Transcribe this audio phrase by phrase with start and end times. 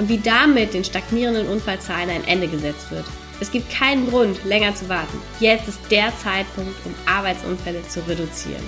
[0.00, 3.04] und wie damit den stagnierenden Unfallzahlen ein Ende gesetzt wird.
[3.38, 5.18] Es gibt keinen Grund, länger zu warten.
[5.40, 8.62] Jetzt ist der Zeitpunkt, um Arbeitsunfälle zu reduzieren.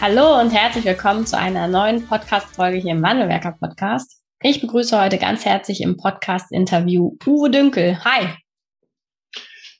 [0.00, 4.22] Hallo und herzlich willkommen zu einer neuen Podcast-Folge hier im Wandelwerker Podcast.
[4.40, 7.98] Ich begrüße heute ganz herzlich im Podcast-Interview Uwe Dünkel.
[8.04, 8.28] Hi.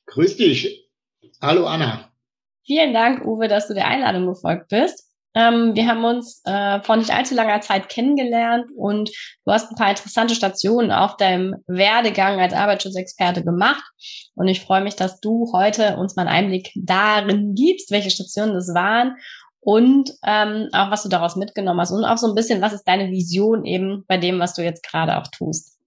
[0.06, 0.90] Grüß dich.
[1.40, 2.10] Hallo Anna.
[2.66, 5.03] Vielen Dank, Uwe, dass du der Einladung gefolgt bist.
[5.34, 9.10] Ähm, wir haben uns äh, vor nicht allzu langer Zeit kennengelernt und
[9.44, 13.82] du hast ein paar interessante Stationen auf deinem Werdegang als Arbeitsschutzexperte gemacht.
[14.34, 18.54] Und ich freue mich, dass du heute uns mal einen Einblick darin gibst, welche Stationen
[18.54, 19.16] das waren
[19.64, 22.86] und ähm, auch was du daraus mitgenommen hast und auch so ein bisschen, was ist
[22.86, 25.78] deine Vision eben bei dem, was du jetzt gerade auch tust.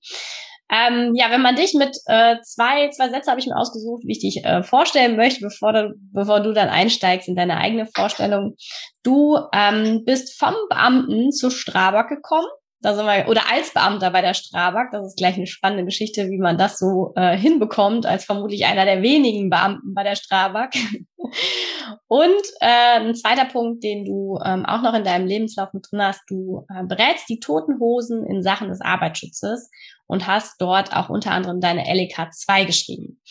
[0.69, 4.11] Ähm, ja, wenn man dich mit äh, zwei, zwei Sätze habe ich mir ausgesucht, wie
[4.11, 8.55] ich dich äh, vorstellen möchte, bevor du, bevor du dann einsteigst in deine eigene Vorstellung.
[9.03, 12.47] Du ähm, bist vom Beamten zu Strabag gekommen.
[12.81, 16.29] Da sind wir, oder als Beamter bei der Strabag, das ist gleich eine spannende Geschichte,
[16.29, 20.75] wie man das so äh, hinbekommt, als vermutlich einer der wenigen Beamten bei der Strabag.
[22.07, 26.03] Und äh, ein zweiter Punkt, den du ähm, auch noch in deinem Lebenslauf mit drin
[26.03, 29.71] hast, du äh, berätst die Toten Hosen in Sachen des Arbeitsschutzes
[30.07, 33.21] und hast dort auch unter anderem deine LEK 2 geschrieben.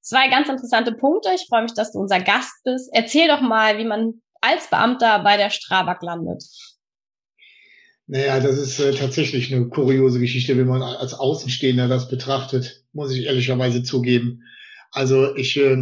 [0.00, 1.30] Zwei ganz interessante Punkte.
[1.34, 2.88] Ich freue mich, dass du unser Gast bist.
[2.92, 6.44] Erzähl doch mal, wie man als Beamter bei der Strabag landet.
[8.06, 13.12] Naja, das ist äh, tatsächlich eine kuriose Geschichte, wenn man als Außenstehender das betrachtet, muss
[13.12, 14.44] ich ehrlicherweise zugeben.
[14.92, 15.76] Also ich äh,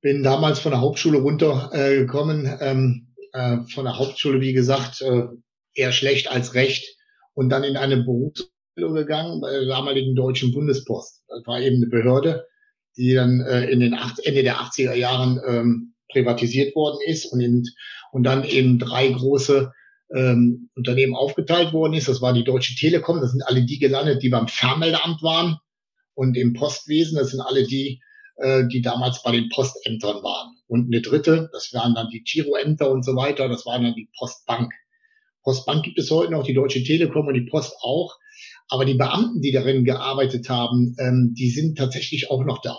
[0.00, 5.24] bin damals von der Hauptschule runtergekommen, äh, ähm, äh, von der Hauptschule, wie gesagt, äh,
[5.74, 6.96] eher schlecht als recht
[7.34, 11.22] und dann in eine Berufs gegangen bei der damaligen Deutschen Bundespost.
[11.28, 12.46] Das war eben eine Behörde,
[12.96, 17.40] die dann äh, in den acht, Ende der 80er Jahren ähm, privatisiert worden ist und,
[17.40, 17.64] in,
[18.12, 19.72] und dann in drei große
[20.14, 22.08] ähm, Unternehmen aufgeteilt worden ist.
[22.08, 25.58] Das war die Deutsche Telekom, das sind alle die gelandet, die beim Fernmeldeamt waren
[26.14, 28.00] und im Postwesen, das sind alle die,
[28.36, 30.56] äh, die damals bei den Postämtern waren.
[30.66, 34.08] Und eine dritte, das waren dann die Giroämter und so weiter, das waren dann die
[34.18, 34.72] Postbank.
[35.42, 38.16] Postbank gibt es heute noch, die Deutsche Telekom und die Post auch.
[38.68, 42.76] Aber die Beamten, die darin gearbeitet haben, ähm, die sind tatsächlich auch noch da.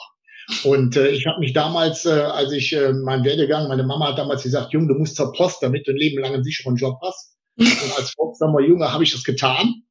[0.63, 4.17] Und äh, ich habe mich damals, äh, als ich äh, mein Werdegang, meine Mama hat
[4.17, 6.97] damals gesagt, Junge, du musst zur Post, damit du ein Leben lang einen sicheren Job
[7.01, 7.35] hast.
[7.57, 9.83] Und als Volksamer Junge habe ich das getan.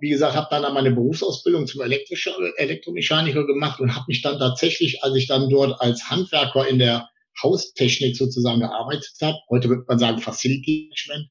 [0.00, 5.02] Wie gesagt, habe dann meine Berufsausbildung zum Elektrischer, Elektromechaniker gemacht und habe mich dann tatsächlich,
[5.02, 7.08] als ich dann dort als Handwerker in der
[7.42, 11.30] Haustechnik sozusagen gearbeitet habe, heute würde man sagen Facility Management,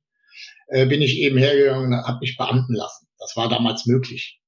[0.69, 3.04] äh, bin ich eben hergegangen und habe mich beamten lassen.
[3.25, 4.39] Das war damals möglich.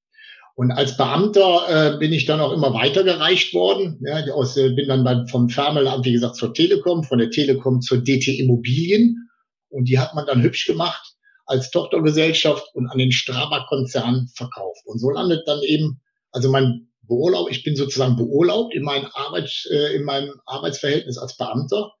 [0.54, 4.00] Und als Beamter äh, bin ich dann auch immer weitergereicht worden.
[4.04, 7.80] Ja, aus, äh, bin dann beim, vom Fernmeldeamt, wie gesagt, zur Telekom, von der Telekom
[7.80, 9.28] zur DT Immobilien.
[9.68, 11.14] Und die hat man dann hübsch gemacht
[11.46, 14.82] als Tochtergesellschaft und an den Strabag-Konzern verkauft.
[14.84, 16.00] Und so landet dann eben,
[16.30, 21.36] also mein Beurlaub, ich bin sozusagen beurlaubt in, meinem Arbeits, äh, in meinem Arbeitsverhältnis als
[21.36, 21.92] Beamter,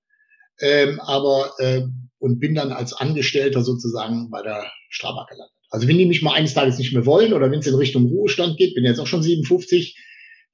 [0.60, 1.82] ähm, aber äh,
[2.18, 5.57] und bin dann als Angestellter sozusagen bei der Strabag gelandet.
[5.70, 8.06] Also wenn die mich mal eines Tages nicht mehr wollen oder wenn es in Richtung
[8.06, 9.96] Ruhestand geht, bin jetzt auch schon 57,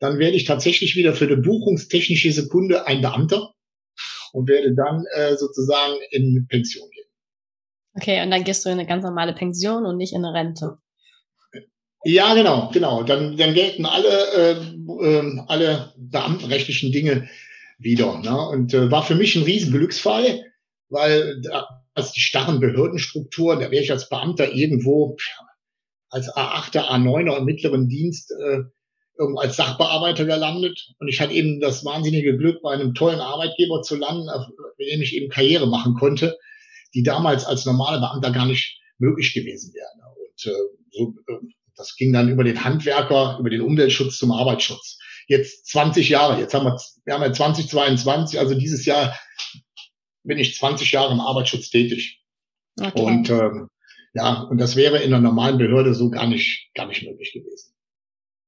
[0.01, 3.55] dann werde ich tatsächlich wieder für eine buchungstechnische Sekunde ein Beamter
[4.33, 7.07] und werde dann äh, sozusagen in Pension gehen.
[7.97, 10.79] Okay, und dann gehst du in eine ganz normale Pension und nicht in eine Rente.
[12.05, 13.03] Ja, genau, genau.
[13.03, 17.29] Dann, dann gelten alle, äh, äh, alle beamtenrechtlichen Dinge
[17.79, 18.19] wieder.
[18.19, 18.49] Ne?
[18.49, 20.43] Und äh, war für mich ein riesen Glücksfall,
[20.91, 21.41] weil
[21.95, 25.17] als die starren Behördenstrukturen, da wäre ich als Beamter irgendwo
[26.11, 28.63] als A8er, A9er im mittleren Dienst äh,
[29.19, 30.93] irgendwo als Sachbearbeiter gelandet.
[30.99, 34.29] Und ich hatte eben das wahnsinnige Glück, bei einem tollen Arbeitgeber zu landen,
[34.79, 36.37] mit dem ich eben Karriere machen konnte,
[36.95, 39.89] die damals als normale Beamter gar nicht möglich gewesen wäre.
[40.17, 40.59] Und äh,
[40.91, 44.99] so, äh, das ging dann über den Handwerker, über den Umweltschutz zum Arbeitsschutz.
[45.27, 49.19] Jetzt 20 Jahre, jetzt haben wir, wir haben ja 2022, also dieses Jahr
[50.25, 52.23] bin ich 20 Jahre im Arbeitsschutz tätig.
[52.81, 53.01] Okay.
[53.01, 53.69] Und ähm,
[54.15, 57.75] ja, und das wäre in einer normalen Behörde so gar nicht, gar nicht möglich gewesen.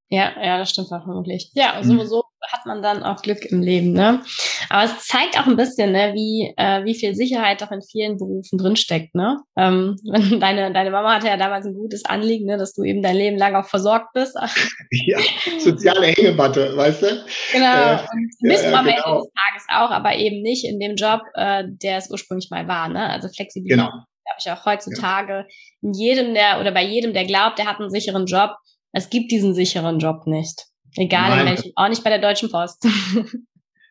[0.09, 1.51] Ja, ja, das stimmt vermutlich.
[1.55, 2.07] Ja, also mhm.
[2.07, 4.23] so hat man dann auch Glück im Leben, ne?
[4.69, 8.17] Aber es zeigt auch ein bisschen, ne, wie, äh, wie viel Sicherheit doch in vielen
[8.17, 9.39] Berufen drinsteckt, ne?
[9.57, 9.97] Ähm,
[10.41, 13.37] deine, deine Mama hatte ja damals ein gutes Anliegen, ne, dass du eben dein Leben
[13.39, 14.37] lang auch versorgt bist.
[14.91, 15.19] ja,
[15.59, 17.25] soziale Hängematte, weißt du?
[17.53, 17.93] Genau.
[17.93, 18.97] Äh, und bist ja, du am genau.
[18.97, 22.69] Ende des Tages auch, aber eben nicht in dem Job, äh, der es ursprünglich mal
[22.69, 23.09] war, ne?
[23.11, 23.79] Also Flexibilität.
[23.79, 23.91] Genau.
[23.91, 25.47] Glaube ich auch heutzutage
[25.83, 28.51] in jedem, der oder bei jedem, der glaubt, der hat einen sicheren Job.
[28.93, 30.67] Es gibt diesen sicheren Job nicht.
[30.95, 31.41] Egal Nein.
[31.41, 32.87] in welchem, auch nicht bei der Deutschen Post.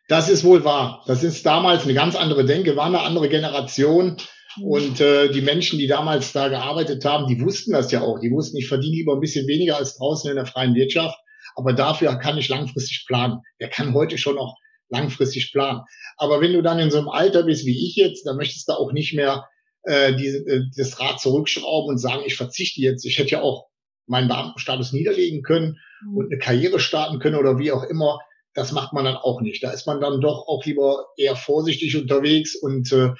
[0.08, 1.02] Das ist wohl wahr.
[1.06, 4.16] Das ist damals eine ganz andere Denke, war eine andere Generation.
[4.56, 4.64] Mhm.
[4.64, 8.20] Und äh, die Menschen, die damals da gearbeitet haben, die wussten das ja auch.
[8.20, 11.18] Die wussten, ich verdiene lieber ein bisschen weniger als draußen in der freien Wirtschaft.
[11.56, 13.40] Aber dafür kann ich langfristig planen.
[13.60, 14.54] Der kann heute schon auch
[14.88, 15.80] langfristig planen.
[16.16, 18.74] Aber wenn du dann in so einem Alter bist wie ich jetzt, dann möchtest du
[18.74, 19.48] auch nicht mehr
[19.82, 23.04] äh, diese, äh, das Rad zurückschrauben und sagen, ich verzichte jetzt.
[23.04, 23.66] Ich hätte ja auch
[24.06, 25.78] meinen Beamtenstatus niederlegen können.
[26.14, 28.20] Und eine Karriere starten können oder wie auch immer.
[28.54, 29.62] Das macht man dann auch nicht.
[29.62, 33.10] Da ist man dann doch auch lieber eher vorsichtig unterwegs und äh,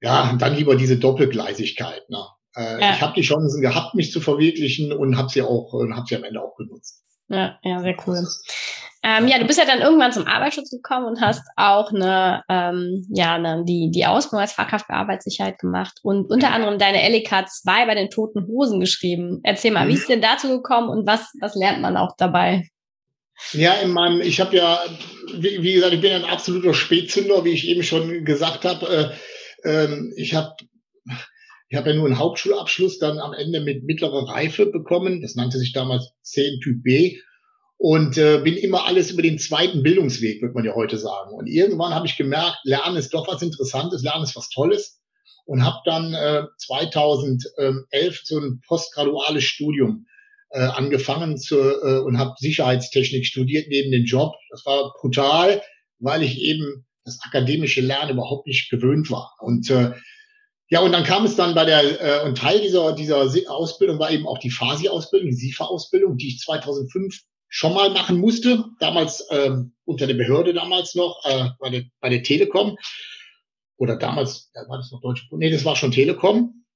[0.00, 2.08] ja, dann lieber diese Doppelgleisigkeit.
[2.10, 2.24] Ne?
[2.54, 2.92] Äh, ja.
[2.92, 6.16] Ich habe die Chancen gehabt, mich zu verwirklichen und habe sie auch und habe sie
[6.16, 7.02] am Ende auch genutzt.
[7.28, 8.24] Ja, ja, sehr cool.
[9.08, 13.06] Ähm, ja, du bist ja dann irgendwann zum Arbeitsschutz gekommen und hast auch eine, ähm,
[13.14, 17.28] ja, eine, die, die Ausbildung als Fachkraft für Arbeitssicherheit gemacht und unter anderem deine LEK
[17.48, 19.38] 2 bei den Toten Hosen geschrieben.
[19.44, 19.90] Erzähl mal, mhm.
[19.90, 22.68] wie ist denn dazu gekommen und was, was lernt man auch dabei?
[23.52, 24.80] Ja, in meinem, ich habe ja,
[25.34, 29.14] wie, wie, gesagt, ich bin ein absoluter Spätzünder, wie ich eben schon gesagt habe.
[29.64, 30.52] Äh, äh, ich habe
[31.68, 35.20] ich habe ja nur einen Hauptschulabschluss dann am Ende mit mittlerer Reife bekommen.
[35.20, 37.18] Das nannte sich damals 10 Typ B
[37.78, 41.34] und äh, bin immer alles über den zweiten Bildungsweg, wird man ja heute sagen.
[41.34, 45.00] Und irgendwann habe ich gemerkt, Lernen ist doch was Interessantes, Lernen ist was Tolles
[45.44, 50.06] und habe dann äh, 2011 so ein postgraduales Studium
[50.50, 54.34] äh, angefangen zu, äh, und habe Sicherheitstechnik studiert neben dem Job.
[54.50, 55.62] Das war brutal,
[55.98, 59.34] weil ich eben das akademische Lernen überhaupt nicht gewöhnt war.
[59.40, 59.92] Und äh,
[60.68, 63.18] ja, und dann kam es dann bei der, äh, und Teil dieser, dieser
[63.48, 67.20] Ausbildung war eben auch die FASI-Ausbildung, die SIFA-Ausbildung, die ich 2005
[67.56, 72.10] schon mal machen musste, damals ähm, unter der Behörde damals noch, äh, bei, der, bei
[72.10, 72.76] der Telekom.
[73.78, 76.66] Oder damals, da war das noch Deutsche Nee, das war schon Telekom.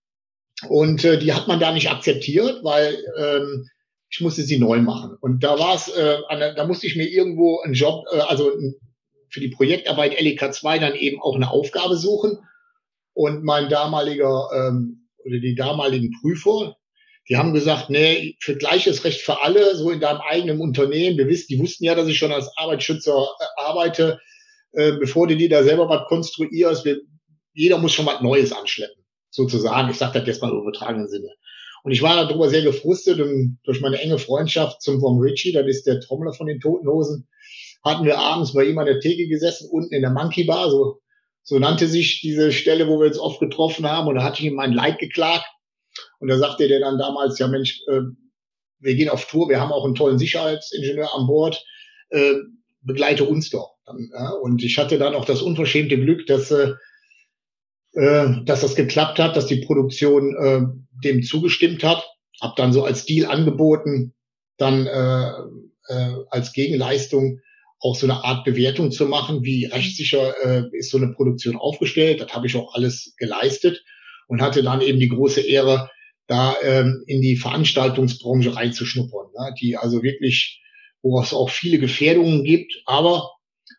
[0.71, 3.69] Und äh, die hat man da nicht akzeptiert, weil ähm,
[4.09, 5.19] ich musste sie neu machen.
[5.21, 6.17] Und da war es, äh,
[6.57, 8.51] da musste ich mir irgendwo einen Job, äh, also
[9.29, 12.39] für die Projektarbeit LEK 2 dann eben auch eine Aufgabe suchen.
[13.13, 16.79] Und mein damaliger ähm, oder die damaligen Prüfer,
[17.31, 21.17] die haben gesagt, nee, für gleiches Recht für alle, so in deinem eigenen Unternehmen.
[21.17, 24.19] Wir wissen, die wussten ja, dass ich schon als Arbeitsschützer äh, arbeite.
[24.73, 26.99] Äh, bevor du dir da selber was konstruierst, wir,
[27.55, 29.91] jeder muss schon was Neues anschleppen, sozusagen.
[29.91, 31.29] Ich sage das jetzt mal im übertragenen Sinne.
[31.85, 35.67] Und ich war darüber sehr gefrustet und durch meine enge Freundschaft zum Vom Ritchie, das
[35.67, 37.29] ist der Trommler von den Toten Hosen,
[37.85, 40.99] hatten wir abends bei ihm an der Theke gesessen, unten in der Monkey Bar, so,
[41.45, 44.09] so nannte sich diese Stelle, wo wir uns oft getroffen haben.
[44.09, 45.47] Und da hatte ich ihm mein Leid geklagt
[46.21, 48.01] und da sagte der dann damals, ja Mensch, äh,
[48.79, 51.63] wir gehen auf Tour, wir haben auch einen tollen Sicherheitsingenieur an Bord,
[52.11, 52.35] äh,
[52.83, 53.75] begleite uns doch.
[53.85, 54.31] Dann, ja?
[54.31, 56.73] Und ich hatte dann auch das unverschämte Glück, dass, äh,
[57.93, 60.61] äh, dass das geklappt hat, dass die Produktion äh,
[61.05, 62.07] dem zugestimmt hat.
[62.41, 64.15] Hab dann so als Deal angeboten,
[64.57, 65.31] dann äh,
[65.89, 67.41] äh, als Gegenleistung
[67.81, 72.21] auch so eine Art Bewertung zu machen, wie rechtssicher äh, ist so eine Produktion aufgestellt.
[72.21, 73.83] Das habe ich auch alles geleistet
[74.29, 75.91] und hatte dann eben die große Ehre,
[76.31, 79.53] da ähm, in die Veranstaltungsbranche reinzuschnuppern, ne?
[79.61, 80.63] die also wirklich,
[81.03, 83.33] wo es auch viele Gefährdungen gibt, aber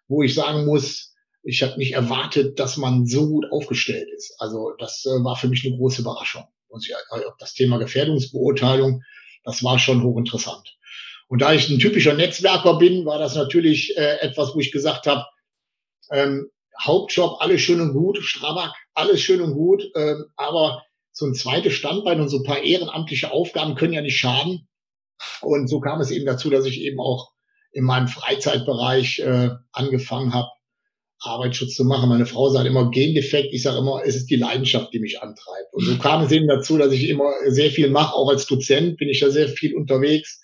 [0.10, 4.36] wo ich sagen muss, ich habe nicht erwartet, dass man so gut aufgestellt ist.
[4.40, 6.44] Also das äh, war für mich eine große Überraschung.
[6.68, 9.02] Und äh, das Thema Gefährdungsbeurteilung,
[9.46, 10.78] das war schon hochinteressant.
[11.30, 15.08] Und da ich ein typischer Netzwerker bin, war das natürlich äh, etwas, wo ich gesagt
[15.08, 15.26] habe,
[16.12, 16.50] ähm,
[16.84, 21.74] Hauptjob, alles schön und gut, Strabag, alles schön und gut, ähm, aber so ein zweites
[21.74, 24.68] Standbein und so ein paar ehrenamtliche Aufgaben können ja nicht schaden.
[25.42, 27.32] Und so kam es eben dazu, dass ich eben auch
[27.72, 30.50] in meinem Freizeitbereich äh, angefangen habe,
[31.20, 32.10] Arbeitsschutz zu machen.
[32.10, 33.54] Meine Frau sagt immer Gendefekt.
[33.54, 35.74] Ich sage immer, es ist die Leidenschaft, die mich antreibt.
[35.74, 38.16] Und so kam es eben dazu, dass ich immer sehr viel mache.
[38.16, 40.42] Auch als Dozent bin ich da sehr viel unterwegs.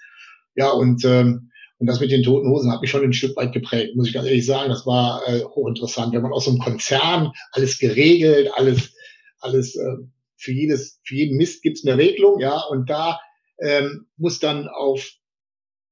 [0.56, 3.54] Ja, und ähm, und das mit den toten Hosen hat mich schon ein Stück weit
[3.54, 4.70] geprägt, muss ich ganz ehrlich sagen.
[4.70, 6.14] Das war äh, hochinteressant.
[6.14, 8.94] Wenn man aus so einem Konzern alles geregelt, alles,
[9.40, 9.98] alles äh,
[10.38, 13.20] für jedes, für jeden Mist gibt's eine Regelung, ja, und da
[13.60, 15.12] ähm, muss dann auf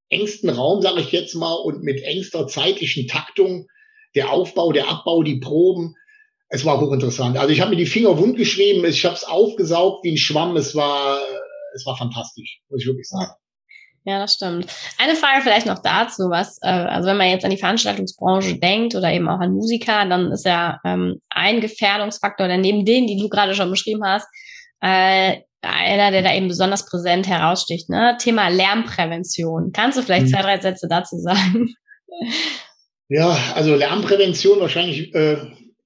[0.10, 3.68] engsten Raum, sage ich jetzt mal, und mit engster zeitlichen Taktung
[4.14, 5.96] der Aufbau, der Abbau, die Proben.
[6.48, 7.38] Es war hochinteressant.
[7.38, 10.56] Also ich habe mir die Finger wund geschrieben, ich habe es aufgesaugt wie ein Schwamm.
[10.56, 11.20] Es war,
[11.74, 13.32] es war fantastisch, muss ich wirklich sagen.
[14.08, 14.68] Ja, das stimmt.
[15.00, 18.94] Eine Frage vielleicht noch dazu, was, äh, also wenn man jetzt an die Veranstaltungsbranche denkt
[18.94, 23.18] oder eben auch an Musiker, dann ist ja ähm, ein Gefährdungsfaktor, oder neben denen, die
[23.18, 24.28] du gerade schon beschrieben hast,
[24.82, 28.16] äh, einer, der da eben besonders präsent heraussticht, ne?
[28.20, 29.72] Thema Lärmprävention.
[29.74, 30.30] Kannst du vielleicht mhm.
[30.30, 31.74] zwei, drei Sätze dazu sagen?
[33.10, 35.38] Ja, also Lärmprävention wahrscheinlich äh,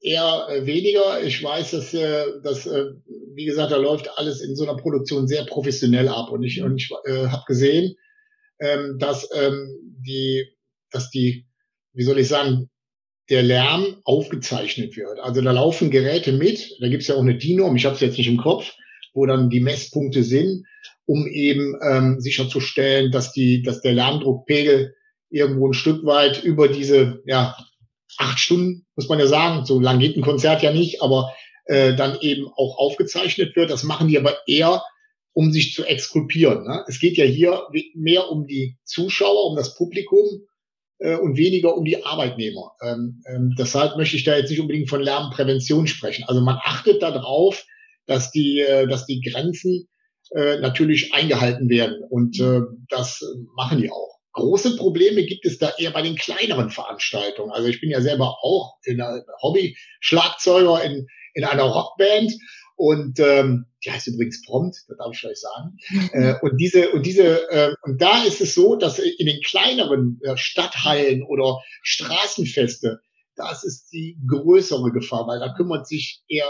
[0.01, 1.23] eher äh, weniger.
[1.23, 2.85] Ich weiß, dass, äh, dass äh,
[3.33, 6.29] wie gesagt, da läuft alles in so einer Produktion sehr professionell ab.
[6.31, 7.95] Und ich, und ich äh, habe gesehen,
[8.60, 9.70] ähm, dass ähm,
[10.06, 10.46] die,
[10.92, 11.48] dass die,
[11.94, 12.70] wie soll ich sagen,
[13.30, 15.20] der Lärm aufgezeichnet wird.
[15.20, 18.18] Also da laufen Geräte mit, da gibt's ja auch eine DIN-Norm, ich habe es jetzt
[18.18, 18.74] nicht im Kopf,
[19.13, 20.66] wo dann die Messpunkte sind,
[21.06, 24.96] um eben ähm, sicherzustellen, dass die, dass der Lärmdruckpegel
[25.30, 27.56] irgendwo ein Stück weit über diese ja,
[28.18, 31.34] acht Stunden, muss man ja sagen, so lang geht ein Konzert ja nicht, aber
[31.66, 33.70] äh, dann eben auch aufgezeichnet wird.
[33.70, 34.84] Das machen die aber eher,
[35.39, 36.65] um sich zu exkulpieren.
[36.65, 36.84] Ne?
[36.89, 37.63] Es geht ja hier
[37.96, 40.25] mehr um die Zuschauer, um das Publikum
[40.98, 42.74] äh, und weniger um die Arbeitnehmer.
[42.84, 46.25] Ähm, ähm, deshalb möchte ich da jetzt nicht unbedingt von Lärmprävention sprechen.
[46.27, 47.63] Also man achtet darauf,
[48.05, 49.88] dass die, äh, dass die Grenzen
[50.36, 53.22] äh, natürlich eingehalten werden und äh, das
[53.55, 54.19] machen die auch.
[54.34, 57.51] Große Probleme gibt es da eher bei den kleineren Veranstaltungen.
[57.51, 59.01] Also ich bin ja selber auch in
[59.41, 62.34] Hobby-Schlagzeuger in, in einer Rockband
[62.75, 65.77] und ähm, die heißt übrigens Prompt, das darf ich euch sagen.
[66.13, 70.19] äh, und diese und diese äh, und da ist es so, dass in den kleineren
[70.24, 73.00] äh, Stadthallen oder Straßenfeste,
[73.36, 76.50] das ist die größere Gefahr, weil da kümmert sich eher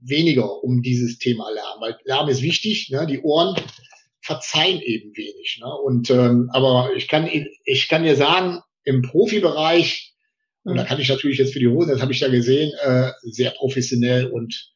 [0.00, 3.06] weniger um dieses Thema Lärm, weil Lärm ist wichtig, ne?
[3.06, 3.56] die Ohren
[4.20, 5.58] verzeihen eben wenig.
[5.60, 5.72] Ne?
[5.84, 7.28] Und ähm, aber ich kann
[7.64, 10.14] ich kann dir sagen, im Profibereich,
[10.64, 10.86] und da mhm.
[10.86, 14.26] kann ich natürlich jetzt für die Hosen, das habe ich da gesehen, äh, sehr professionell
[14.26, 14.72] und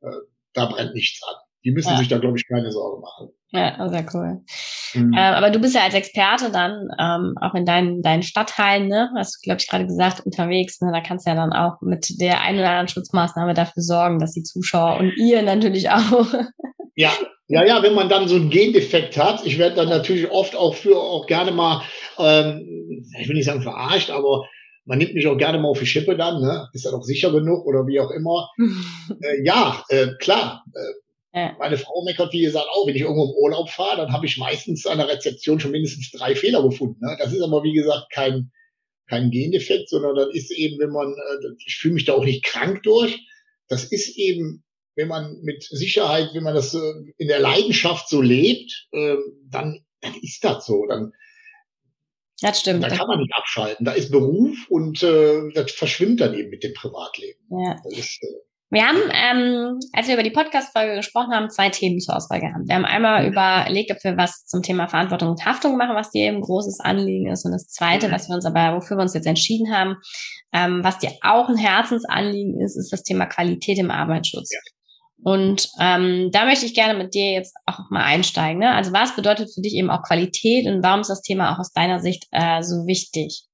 [0.00, 0.10] äh,
[0.54, 1.34] da brennt nichts an.
[1.64, 1.98] Die müssen ja.
[1.98, 3.28] sich da, glaube ich, keine Sorge machen.
[3.50, 4.40] Ja, sehr cool.
[4.94, 5.12] Mhm.
[5.12, 9.10] Ähm, aber du bist ja als Experte dann ähm, auch in deinen, deinen Stadtteilen, ne?
[9.16, 10.80] Hast du, glaube ich, gerade gesagt, unterwegs.
[10.80, 10.90] Ne?
[10.92, 14.32] Da kannst du ja dann auch mit der einen oder anderen Schutzmaßnahme dafür sorgen, dass
[14.32, 16.26] die Zuschauer und ihr natürlich auch.
[16.94, 17.10] Ja,
[17.48, 20.74] ja, ja, wenn man dann so einen Gendefekt hat, ich werde dann natürlich oft auch
[20.74, 21.80] für auch gerne mal,
[22.18, 24.44] ähm, ich will nicht sagen verarscht, aber
[24.84, 26.68] man nimmt mich auch gerne mal auf die Schippe dann, ne?
[26.72, 28.50] Ist er doch sicher genug oder wie auch immer.
[29.22, 30.64] äh, ja, äh, klar.
[30.74, 31.56] Äh, ja.
[31.58, 34.36] Meine Frau meckert, wie gesagt, auch, wenn ich irgendwo im Urlaub fahre, dann habe ich
[34.36, 36.98] meistens an der Rezeption schon mindestens drei Fehler gefunden.
[37.00, 37.16] Ne?
[37.18, 38.50] Das ist aber, wie gesagt, kein,
[39.08, 42.44] kein Gendefekt, sondern das ist eben, wenn man, äh, ich fühle mich da auch nicht
[42.44, 43.26] krank durch.
[43.68, 44.62] Das ist eben
[44.94, 49.16] wenn man mit Sicherheit, wenn man das äh, in der Leidenschaft so lebt, äh,
[49.48, 50.86] dann, dann ist das so.
[50.86, 51.12] Dann,
[52.42, 52.82] das stimmt.
[52.82, 53.84] Da kann man nicht abschalten.
[53.84, 57.40] Da ist Beruf und äh, das verschwimmt dann eben mit dem Privatleben.
[57.50, 57.76] Ja.
[57.90, 58.26] Ist, äh,
[58.72, 62.66] wir haben, ähm, als wir über die Podcast-Folge gesprochen haben, zwei Themen zur Auswahl gehabt.
[62.66, 63.32] Wir haben einmal mhm.
[63.32, 66.80] überlegt, ob wir was zum Thema Verantwortung und Haftung machen, was dir eben ein großes
[66.80, 67.44] Anliegen ist.
[67.44, 68.12] Und das zweite, mhm.
[68.12, 69.96] was wir uns aber, wofür wir uns jetzt entschieden haben,
[70.54, 74.50] ähm, was dir auch ein Herzensanliegen ist, ist das Thema Qualität im Arbeitsschutz.
[74.50, 74.60] Ja.
[75.24, 78.58] Und ähm, da möchte ich gerne mit dir jetzt auch mal einsteigen.
[78.58, 78.74] Ne?
[78.74, 81.72] Also was bedeutet für dich eben auch Qualität und warum ist das Thema auch aus
[81.72, 83.44] deiner Sicht äh, so wichtig?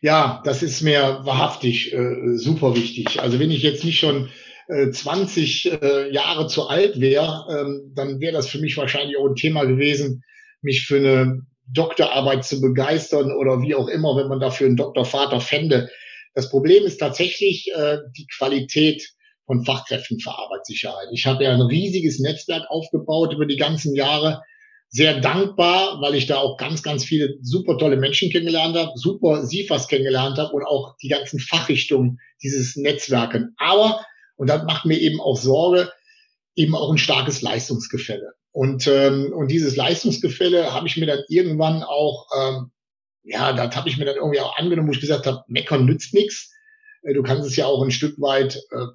[0.00, 3.20] Ja, das ist mir wahrhaftig äh, super wichtig.
[3.20, 4.28] Also wenn ich jetzt nicht schon
[4.68, 9.26] äh, 20 äh, Jahre zu alt wäre, ähm, dann wäre das für mich wahrscheinlich auch
[9.26, 10.22] ein Thema gewesen,
[10.60, 11.40] mich für eine
[11.72, 15.88] Doktorarbeit zu begeistern oder wie auch immer, wenn man dafür einen Doktorvater fände.
[16.34, 19.08] Das Problem ist tatsächlich äh, die Qualität
[19.48, 21.08] von Fachkräften für Arbeitssicherheit.
[21.10, 24.42] Ich habe ja ein riesiges Netzwerk aufgebaut über die ganzen Jahre.
[24.90, 29.44] Sehr dankbar, weil ich da auch ganz, ganz viele super tolle Menschen kennengelernt habe, super
[29.44, 33.54] SIFAs kennengelernt habe und auch die ganzen Fachrichtungen dieses Netzwerken.
[33.58, 34.04] Aber,
[34.36, 35.90] und das macht mir eben auch Sorge,
[36.54, 38.32] eben auch ein starkes Leistungsgefälle.
[38.52, 42.70] Und, ähm, und dieses Leistungsgefälle habe ich mir dann irgendwann auch, ähm,
[43.22, 46.12] ja, das habe ich mir dann irgendwie auch angenommen, wo ich gesagt habe, meckern nützt
[46.12, 46.52] nichts.
[47.02, 48.86] Äh, du kannst es ja auch ein Stück weit äh,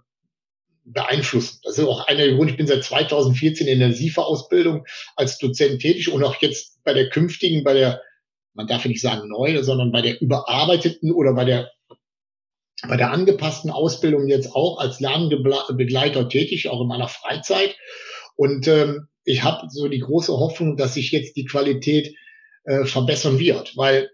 [0.85, 1.59] beeinflussen.
[1.63, 2.51] Das ist auch einer der Gründe.
[2.51, 4.85] Ich bin seit 2014 in der SIFA-Ausbildung
[5.15, 8.01] als Dozent tätig und auch jetzt bei der künftigen, bei der,
[8.53, 11.71] man darf nicht sagen neue, sondern bei der überarbeiteten oder bei der
[12.87, 17.77] bei der angepassten Ausbildung jetzt auch als Lernbegleiter tätig, auch in meiner Freizeit.
[18.35, 22.13] Und ähm, ich habe so die große Hoffnung, dass sich jetzt die Qualität
[22.65, 24.09] äh, verbessern wird, weil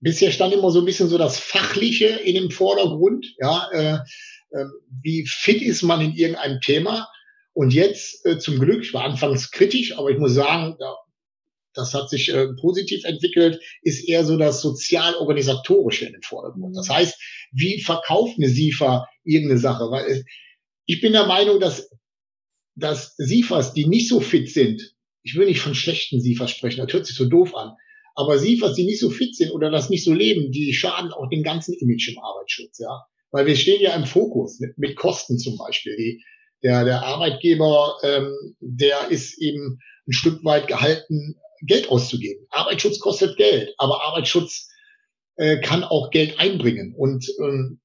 [0.00, 3.26] bisher stand immer so ein bisschen so das Fachliche in dem Vordergrund.
[3.40, 3.98] Ja, äh,
[5.02, 7.08] wie fit ist man in irgendeinem Thema.
[7.54, 10.76] Und jetzt äh, zum Glück, ich war anfangs kritisch, aber ich muss sagen,
[11.74, 16.76] das hat sich äh, positiv entwickelt, ist eher so das sozial-organisatorische in den Vordergrund.
[16.76, 17.18] Das heißt,
[17.52, 19.90] wie verkauft eine SIFA irgendeine Sache?
[19.90, 20.24] Weil
[20.86, 21.90] ich bin der Meinung, dass,
[22.74, 26.92] dass SIFAs, die nicht so fit sind, ich will nicht von schlechten SIFAs sprechen, das
[26.92, 27.72] hört sich so doof an.
[28.14, 31.28] Aber SIFAs, die nicht so fit sind oder das nicht so leben, die schaden auch
[31.28, 33.06] dem ganzen Image im Arbeitsschutz, ja.
[33.32, 35.96] Weil wir stehen ja im Fokus mit, mit Kosten zum Beispiel.
[35.96, 36.24] Die,
[36.62, 42.46] der, der Arbeitgeber, ähm, der ist eben ein Stück weit gehalten, Geld auszugeben.
[42.50, 44.68] Arbeitsschutz kostet Geld, aber Arbeitsschutz
[45.36, 46.94] äh, kann auch Geld einbringen.
[46.96, 47.80] Und ähm,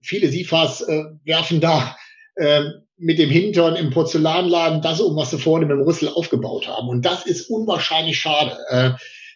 [0.00, 1.96] viele SIFAs äh, werfen da
[2.36, 2.64] äh,
[2.96, 6.88] mit dem Hintern im Porzellanladen das um, was sie vorne mit dem Rüssel aufgebaut haben.
[6.88, 8.58] Und das ist unwahrscheinlich schade.
[8.68, 8.90] Äh,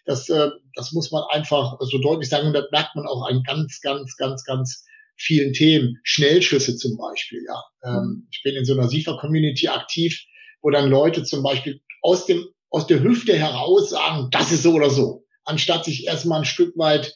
[0.05, 2.47] das, äh, das muss man einfach so deutlich sagen.
[2.47, 4.85] Und das merkt man auch an ganz, ganz, ganz, ganz
[5.17, 5.99] vielen Themen.
[6.03, 7.61] Schnellschüsse zum Beispiel, ja.
[7.83, 10.23] Ähm, ich bin in so einer SIFA-Community aktiv,
[10.61, 14.73] wo dann Leute zum Beispiel aus dem, aus der Hüfte heraus sagen, das ist so
[14.73, 15.25] oder so.
[15.43, 17.15] Anstatt sich erstmal ein Stück weit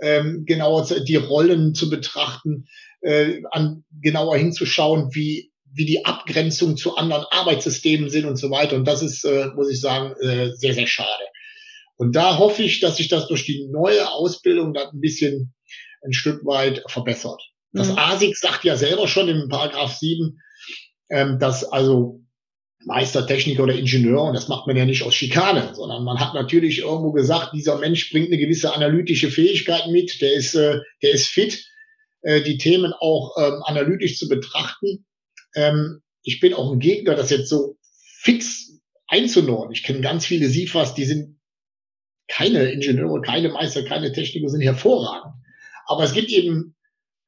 [0.00, 2.66] ähm, genauer zu, die Rollen zu betrachten,
[3.00, 8.76] äh, an, genauer hinzuschauen, wie wie die Abgrenzung zu anderen Arbeitssystemen sind und so weiter.
[8.76, 11.24] Und das ist, äh, muss ich sagen, äh, sehr, sehr schade.
[11.96, 15.54] Und da hoffe ich, dass sich das durch die neue Ausbildung dann ein bisschen
[16.06, 17.42] ein Stück weit verbessert.
[17.72, 17.98] Das mhm.
[17.98, 20.40] ASIC sagt ja selber schon im Paragraph 7,
[21.10, 22.20] ähm, dass also
[22.84, 26.34] Meister, Techniker oder Ingenieur, und das macht man ja nicht aus Schikane, sondern man hat
[26.34, 31.10] natürlich irgendwo gesagt, dieser Mensch bringt eine gewisse analytische Fähigkeit mit, der ist, äh, der
[31.10, 31.66] ist fit,
[32.22, 35.04] äh, die Themen auch ähm, analytisch zu betrachten.
[35.54, 37.76] Ähm, ich bin auch ein Gegner, das jetzt so
[38.20, 39.72] fix einzunorden.
[39.72, 41.40] Ich kenne ganz viele SIFAs, die sind
[42.28, 45.34] keine Ingenieure, keine Meister, keine Techniker, sind hervorragend.
[45.86, 46.76] Aber es gibt eben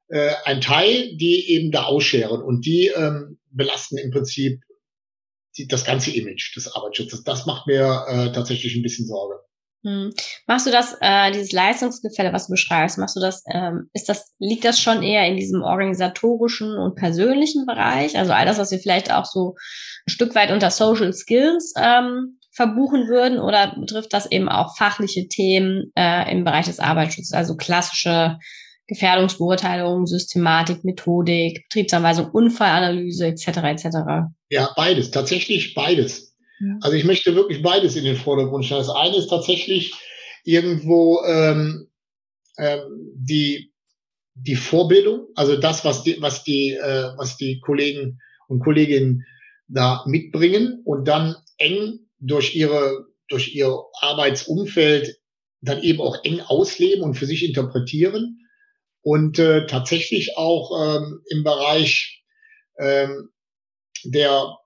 [0.08, 4.60] äh, ein Teil, die eben da ausscheren und die ähm, belasten im Prinzip
[5.56, 7.24] die, das ganze Image des Arbeitsschutzes.
[7.24, 9.38] Das macht mir äh, tatsächlich ein bisschen Sorge.
[9.84, 10.12] Hm.
[10.46, 14.34] Machst du das, äh, dieses Leistungsgefälle, was du beschreibst, machst du das, ähm, ist das,
[14.38, 18.18] liegt das schon eher in diesem organisatorischen und persönlichen Bereich?
[18.18, 19.54] Also all das, was wir vielleicht auch so
[20.06, 25.28] ein Stück weit unter Social Skills ähm, verbuchen würden, oder betrifft das eben auch fachliche
[25.28, 28.36] Themen äh, im Bereich des Arbeitsschutzes, also klassische
[28.88, 33.46] Gefährdungsbeurteilung, Systematik, Methodik, Betriebsanweisung, Unfallanalyse etc.
[33.46, 33.86] etc.
[34.50, 36.34] Ja, beides, tatsächlich beides.
[36.58, 36.78] Ja.
[36.80, 38.80] Also ich möchte wirklich beides in den Vordergrund stellen.
[38.80, 39.94] Das eine ist tatsächlich
[40.42, 41.86] irgendwo ähm,
[42.58, 42.80] ähm,
[43.14, 43.72] die
[44.34, 49.24] die Vorbildung, also das, was die, was die, äh, was die Kollegen und Kolleginnen
[49.68, 55.18] da mitbringen und dann eng durch ihre, durch ihr Arbeitsumfeld
[55.60, 58.38] dann eben auch eng ausleben und für sich interpretieren
[59.02, 62.24] und äh, tatsächlich auch ähm, im Bereich
[62.78, 63.30] ähm,
[64.04, 64.56] der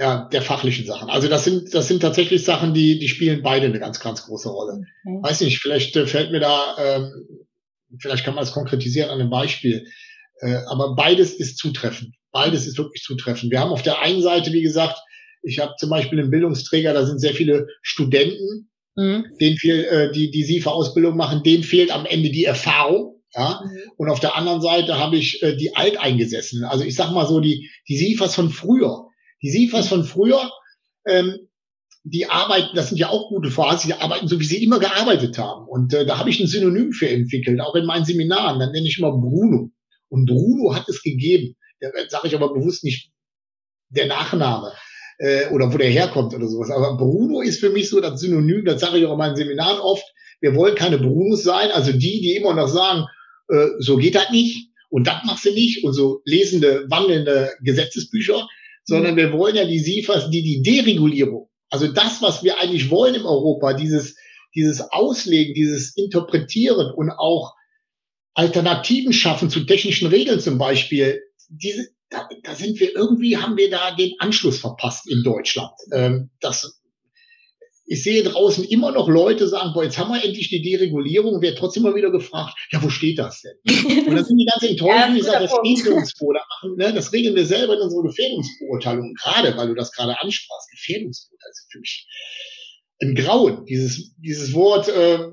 [0.00, 1.10] ja, der fachlichen Sachen.
[1.10, 4.48] Also das sind, das sind tatsächlich Sachen, die, die spielen beide eine ganz, ganz große
[4.48, 4.86] Rolle.
[5.04, 5.18] Okay.
[5.22, 7.26] Weiß nicht, vielleicht äh, fällt mir da, ähm,
[7.98, 9.86] vielleicht kann man es konkretisieren an einem Beispiel.
[10.40, 12.14] Äh, aber beides ist zutreffend.
[12.32, 13.52] Beides ist wirklich zutreffend.
[13.52, 14.98] Wir haben auf der einen Seite, wie gesagt,
[15.42, 19.24] ich habe zum Beispiel einen Bildungsträger, da sind sehr viele Studenten, mhm.
[19.40, 23.16] denen fehlt, äh, die, die SIFA-Ausbildung machen, denen fehlt am Ende die Erfahrung.
[23.32, 23.92] Ja, mhm.
[23.96, 26.64] und auf der anderen Seite habe ich äh, die Alteingesessenen.
[26.64, 29.06] Also ich sag mal so, die, die SIFAs von früher.
[29.40, 30.50] Die SIFAs von früher,
[31.06, 31.36] ähm,
[32.02, 35.38] die arbeiten, das sind ja auch gute Phasen, die arbeiten so, wie sie immer gearbeitet
[35.38, 35.66] haben.
[35.68, 38.58] Und äh, da habe ich ein Synonym für entwickelt, auch in meinen Seminaren.
[38.58, 39.70] Dann nenne ich immer Bruno.
[40.08, 41.54] Und Bruno hat es gegeben.
[41.78, 43.12] Da sage ich aber bewusst nicht
[43.90, 44.72] der Nachname
[45.20, 46.70] äh, oder wo der herkommt oder sowas.
[46.70, 49.78] Aber Bruno ist für mich so das Synonym, das sage ich auch in meinen Seminaren
[49.80, 50.04] oft.
[50.40, 53.04] Wir wollen keine Brunos sein, also die, die immer noch sagen,
[53.48, 58.48] äh, so geht das nicht und das machst du nicht und so lesende, wandelnde Gesetzesbücher,
[58.84, 63.14] sondern wir wollen ja die SIFAs, die die Deregulierung, also das, was wir eigentlich wollen
[63.14, 64.16] im Europa, dieses,
[64.54, 67.54] dieses Auslegen, dieses Interpretieren und auch
[68.32, 73.70] Alternativen schaffen zu technischen Regeln zum Beispiel, diese, da, da sind wir irgendwie, haben wir
[73.70, 75.72] da den Anschluss verpasst in Deutschland.
[75.92, 76.80] Ähm, das
[77.92, 81.42] ich sehe draußen immer noch Leute sagen, boah, jetzt haben wir endlich die Deregulierung und
[81.42, 84.06] wird trotzdem mal wieder gefragt, ja, wo steht das denn?
[84.06, 86.34] Und dann sind die ganz enttäuscht, ja, ich sage, das regeln uns vor,
[86.76, 89.12] ne, das regeln wir selber in unserer Gefährdungsbeurteilung.
[89.14, 92.06] Gerade, weil du das gerade ansprachst, Gefährdungsbeurteilung ist für mich
[93.02, 93.64] ein Grauen.
[93.64, 95.26] Dieses, dieses Wort äh,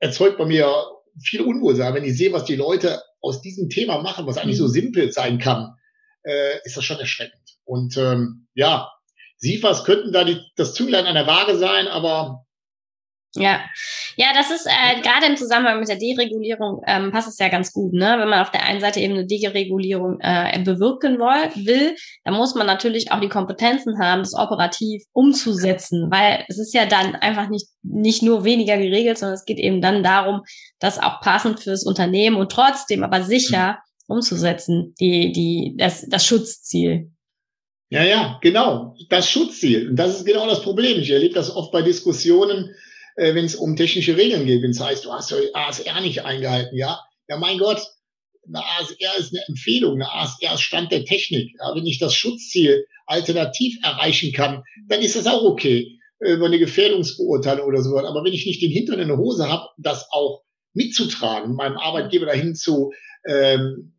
[0.00, 0.70] erzeugt bei mir
[1.22, 1.94] viel Unwohlsein.
[1.94, 4.72] Wenn ich sehe, was die Leute aus diesem Thema machen, was eigentlich so mhm.
[4.72, 5.74] simpel sein kann,
[6.22, 7.42] äh, ist das schon erschreckend.
[7.64, 8.90] Und ähm, ja,
[9.38, 12.43] SIFAs könnten da die, das Zünglein an der Waage sein, aber
[13.36, 13.60] ja,
[14.16, 17.72] ja, das ist äh, gerade im Zusammenhang mit der Deregulierung ähm, passt es ja ganz
[17.72, 18.16] gut, ne?
[18.18, 22.54] Wenn man auf der einen Seite eben eine Deregulierung äh, bewirken will, will, dann muss
[22.54, 27.48] man natürlich auch die Kompetenzen haben, das operativ umzusetzen, weil es ist ja dann einfach
[27.48, 30.42] nicht nicht nur weniger geregelt, sondern es geht eben dann darum,
[30.78, 34.16] das auch passend fürs Unternehmen und trotzdem aber sicher mhm.
[34.16, 37.10] umzusetzen, die die das das Schutzziel.
[37.90, 38.96] Ja, ja, genau.
[39.08, 39.90] Das Schutzziel.
[39.90, 40.98] Und das ist genau das Problem.
[40.98, 42.74] Ich erlebe das oft bei Diskussionen,
[43.16, 44.62] äh, wenn es um technische Regeln geht.
[44.62, 47.00] Wenn es heißt, du hast ASR nicht eingehalten, ja.
[47.28, 47.80] Ja, mein Gott,
[48.46, 51.54] eine ASR ist eine Empfehlung, eine ASR ist Stand der Technik.
[51.58, 56.58] Ja, wenn ich das Schutzziel alternativ erreichen kann, dann ist das auch okay über eine
[56.58, 57.98] Gefährdungsbeurteilung oder so.
[57.98, 62.26] Aber wenn ich nicht den Hintern in der Hose habe, das auch mitzutragen, meinem Arbeitgeber
[62.26, 62.92] dahin zu
[63.26, 63.94] ähm,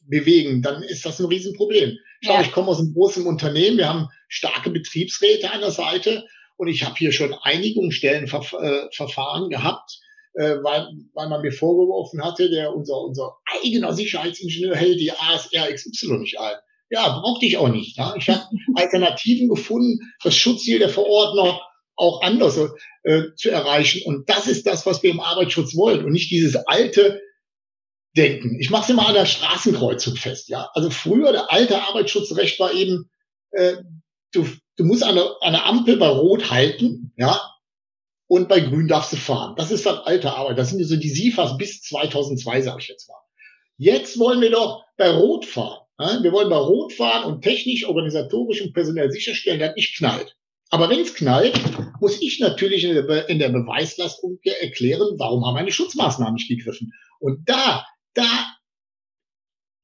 [0.00, 1.96] bewegen, dann ist das ein Riesenproblem.
[2.22, 2.40] Schau, ja.
[2.42, 6.24] ich komme aus einem großen Unternehmen, wir haben starke Betriebsräte an der Seite
[6.56, 10.00] und ich habe hier schon Einigungsstellenverfahren gehabt,
[10.34, 15.72] äh, weil, weil man mir vorgeworfen hatte, der unser, unser eigener Sicherheitsingenieur hält die ASR
[15.72, 16.56] XY nicht ein.
[16.90, 17.96] Ja, brauchte ich auch nicht.
[17.96, 18.14] Ja?
[18.16, 21.60] Ich habe Alternativen gefunden, das Schutzziel der Verordner
[21.96, 22.58] auch anders
[23.02, 24.02] äh, zu erreichen.
[24.04, 27.20] Und das ist das, was wir im Arbeitsschutz wollen und nicht dieses alte
[28.16, 28.58] Denken.
[28.60, 30.48] Ich mache es immer an der Straßenkreuzung fest.
[30.48, 33.10] Ja, also früher der alte Arbeitsschutzrecht war eben,
[33.52, 33.76] äh,
[34.32, 37.40] du, du musst an der Ampel bei Rot halten, ja,
[38.32, 39.54] und bei Grün darfst du fahren.
[39.58, 40.56] Das ist dann alte Arbeit.
[40.56, 43.18] Das sind so die SIFAs bis 2002, sage ich jetzt mal.
[43.76, 45.86] Jetzt wollen wir doch bei Rot fahren.
[45.98, 46.22] Ja?
[46.22, 50.34] Wir wollen bei Rot fahren und technisch, organisatorisch und personell sicherstellen, dass nicht knallt.
[50.70, 51.60] Aber wenn es knallt,
[52.00, 56.94] muss ich natürlich in der, in der Beweislastung erklären, warum haben meine Schutzmaßnahmen nicht gegriffen.
[57.20, 58.56] Und da, da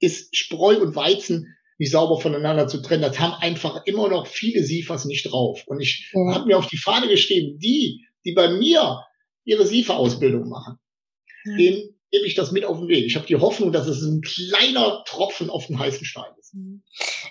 [0.01, 3.03] ist Spreu und Weizen nicht sauber voneinander zu trennen.
[3.03, 5.63] Das haben einfach immer noch viele SIFAs nicht drauf.
[5.67, 6.35] Und ich ja.
[6.35, 9.05] habe mir auf die Fahne geschrieben, die, die bei mir
[9.45, 10.79] ihre SIFA-Ausbildung machen,
[11.45, 11.57] ja.
[11.57, 13.05] denen gebe ich das mit auf den Weg.
[13.05, 16.55] Ich habe die Hoffnung, dass es ein kleiner Tropfen auf den heißen Stein ist.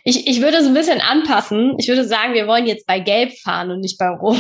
[0.04, 1.76] Ich, ich würde es ein bisschen anpassen.
[1.80, 4.38] Ich würde sagen, wir wollen jetzt bei Gelb fahren und nicht bei Rot.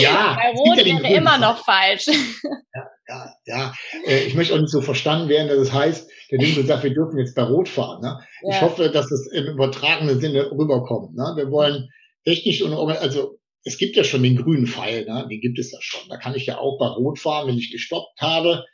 [0.00, 2.06] Ja, bei Rot ja wäre immer noch falsch.
[2.06, 3.74] Ja, ja, ja.
[4.06, 6.94] Äh, ich möchte auch nicht so verstanden werden, dass es heißt, der Dümpel sagt, wir
[6.94, 8.02] dürfen jetzt bei Rot fahren.
[8.02, 8.20] Ne?
[8.42, 8.50] Ja.
[8.50, 11.14] Ich hoffe, dass es im übertragenen Sinne rüberkommt.
[11.16, 11.32] Ne?
[11.36, 11.88] Wir wollen
[12.24, 15.26] technisch und also es gibt ja schon den grünen Pfeil, ne?
[15.28, 16.08] den gibt es ja schon.
[16.08, 18.64] Da kann ich ja auch bei Rot fahren, wenn ich gestoppt habe,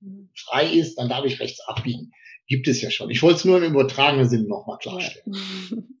[0.00, 0.30] mhm.
[0.34, 2.12] frei ist, dann darf ich rechts abbiegen
[2.52, 3.08] gibt es ja schon.
[3.08, 5.24] Ich wollte es nur im übertragenen Sinn nochmal klarstellen.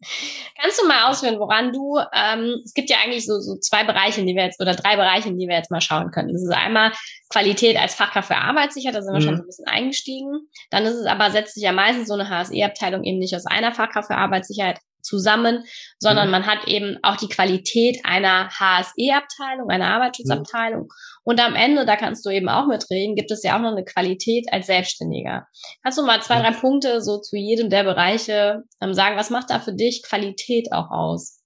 [0.60, 4.20] Kannst du mal ausführen, woran du, ähm, es gibt ja eigentlich so, so zwei Bereiche,
[4.20, 6.30] in die wir jetzt, oder drei Bereiche, in die wir jetzt mal schauen können.
[6.30, 6.92] Das ist einmal
[7.30, 9.24] Qualität als Fachkraft für Arbeitssicherheit, da sind wir mhm.
[9.24, 10.40] schon so ein bisschen eingestiegen.
[10.70, 13.72] Dann ist es aber, setzt sich ja meistens so eine HSE-Abteilung eben nicht aus einer
[13.72, 15.64] Fachkraft für Arbeitssicherheit zusammen,
[15.98, 16.32] sondern mhm.
[16.32, 20.82] man hat eben auch die Qualität einer HSE-Abteilung, einer Arbeitsschutzabteilung.
[20.82, 20.88] Mhm.
[21.24, 23.84] Und am Ende, da kannst du eben auch mitreden, gibt es ja auch noch eine
[23.84, 25.46] Qualität als Selbstständiger.
[25.82, 29.50] Kannst du mal zwei, drei Punkte so zu jedem der Bereiche ähm, sagen, was macht
[29.50, 31.40] da für dich Qualität auch aus?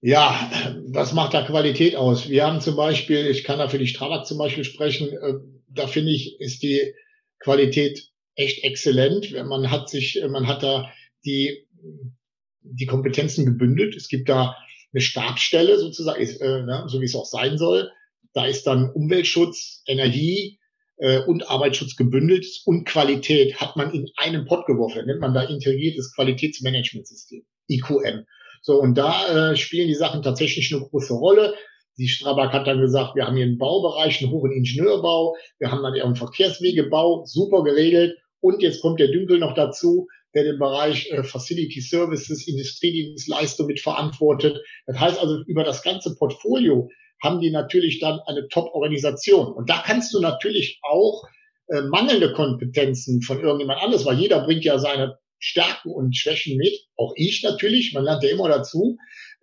[0.00, 0.50] Ja,
[0.86, 2.28] was macht da Qualität aus?
[2.28, 5.34] Wir haben zum Beispiel, ich kann da für die Strabag zum Beispiel sprechen, äh,
[5.68, 6.94] da finde ich, ist die
[7.38, 9.32] Qualität echt exzellent.
[9.32, 10.90] Man hat sich, man hat da
[11.24, 11.66] die,
[12.62, 13.94] die Kompetenzen gebündelt.
[13.94, 14.56] Es gibt da
[14.94, 17.90] eine Stabsstelle sozusagen, äh, ne, so wie es auch sein soll.
[18.32, 20.58] Da ist dann Umweltschutz, Energie
[20.98, 25.06] äh, und Arbeitsschutz gebündelt und Qualität hat man in einem Pott geworfen.
[25.06, 28.24] Nennt man da integriertes Qualitätsmanagementsystem, IQM.
[28.62, 31.54] So, und da äh, spielen die Sachen tatsächlich eine große Rolle.
[31.98, 35.82] Die Strabag hat dann gesagt, wir haben hier einen Baubereich, einen hohen Ingenieurbau, wir haben
[35.82, 38.16] dann eher einen Verkehrswegebau, super geregelt.
[38.40, 43.80] Und jetzt kommt der Dünkel noch dazu der den Bereich äh, Facility Services, Industriedienstleistung mit
[43.80, 44.60] verantwortet.
[44.86, 46.90] Das heißt also, über das ganze Portfolio
[47.22, 49.52] haben die natürlich dann eine Top-Organisation.
[49.52, 51.22] Und da kannst du natürlich auch
[51.68, 56.74] äh, mangelnde Kompetenzen von irgendjemand anderes, weil jeder bringt ja seine Stärken und Schwächen mit,
[56.96, 58.96] auch ich natürlich, man lernt ja immer dazu,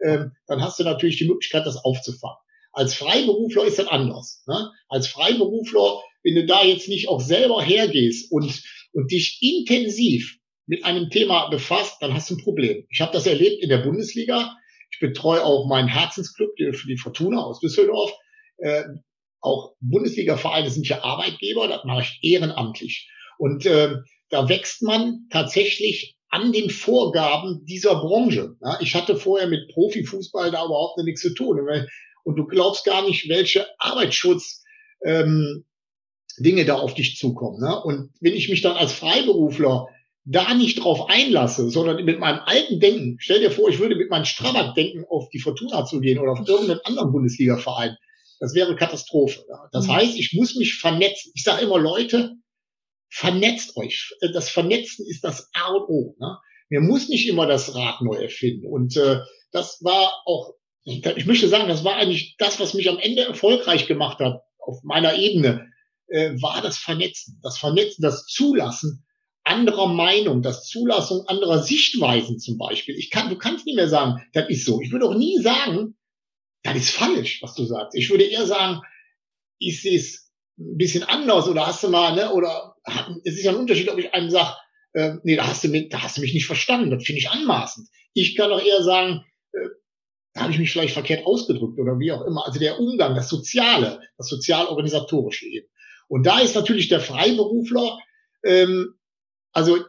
[0.04, 2.38] ähm, dann hast du natürlich die Möglichkeit, das aufzufangen.
[2.74, 4.44] Als Freiberufler ist das anders.
[4.48, 4.72] Ne?
[4.88, 10.86] Als Freiberufler, wenn du da jetzt nicht auch selber hergehst und, und dich intensiv mit
[10.86, 12.86] einem Thema befasst, dann hast du ein Problem.
[12.90, 14.56] Ich habe das erlebt in der Bundesliga.
[14.92, 18.12] Ich betreue auch meinen Herzensclub für die Fortuna aus Düsseldorf.
[18.58, 18.84] Äh,
[19.42, 23.10] auch Bundesliga-Vereine sind ja Arbeitgeber, das mache ich ehrenamtlich.
[23.38, 23.96] Und äh,
[24.30, 28.56] da wächst man tatsächlich an den Vorgaben dieser Branche.
[28.62, 31.60] Ja, ich hatte vorher mit Profifußball da überhaupt nichts zu tun.
[32.24, 34.64] Und du glaubst gar nicht, welche Arbeitsschutz
[35.04, 35.66] ähm,
[36.38, 37.60] Dinge da auf dich zukommen.
[37.60, 37.84] Ne?
[37.84, 39.88] Und wenn ich mich dann als Freiberufler
[40.24, 44.10] da nicht drauf einlasse, sondern mit meinem alten Denken, stell dir vor, ich würde mit
[44.10, 47.98] meinem Strabag-Denken auf die Fortuna zu gehen oder auf irgendeinen anderen Bundesliga-Verein.
[48.40, 49.44] Das wäre Katastrophe.
[49.72, 49.94] Das mhm.
[49.94, 51.32] heißt, ich muss mich vernetzen.
[51.36, 52.36] Ich sage immer, Leute,
[53.10, 54.16] vernetzt euch.
[54.34, 56.16] Das Vernetzen ist das A und O.
[56.20, 56.38] Ne?
[56.70, 58.66] Mir muss nicht immer das Rad neu erfinden.
[58.66, 59.20] Und äh,
[59.52, 60.54] das war auch,
[60.84, 64.82] ich möchte sagen, das war eigentlich das, was mich am Ende erfolgreich gemacht hat auf
[64.84, 65.68] meiner Ebene,
[66.08, 67.40] äh, war das Vernetzen.
[67.44, 69.06] Das Vernetzen, das Zulassen,
[69.44, 72.96] anderer Meinung, das Zulassung anderer Sichtweisen zum Beispiel.
[72.96, 74.82] Ich kann, du kannst nicht mehr sagen, das ist so.
[74.82, 75.98] Ich würde auch nie sagen,
[76.64, 77.96] das ist falsch, was du sagst.
[77.96, 78.82] Ich würde eher sagen,
[79.60, 82.76] sehe es ein bisschen anders oder hast du mal, ne, oder
[83.24, 84.56] es ist ja ein Unterschied, ob ich einem sage,
[84.94, 87.30] äh, nee, da hast du mich, da hast du mich nicht verstanden, das finde ich
[87.30, 87.88] anmaßend.
[88.14, 89.24] Ich kann auch eher sagen,
[89.54, 89.70] äh,
[90.34, 92.46] da habe ich mich vielleicht verkehrt ausgedrückt oder wie auch immer.
[92.46, 95.68] Also der Umgang, das Soziale, das sozial-organisatorische eben.
[96.08, 97.98] Und da ist natürlich der Freiberufler,
[98.44, 98.96] ähm,
[99.52, 99.80] also